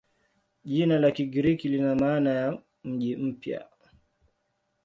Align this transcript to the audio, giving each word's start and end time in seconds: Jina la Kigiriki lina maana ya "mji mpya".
Jina 0.71 0.99
la 0.99 1.11
Kigiriki 1.11 1.69
lina 1.69 1.95
maana 1.95 2.29
ya 2.29 2.61
"mji 2.83 3.15
mpya". 3.15 3.67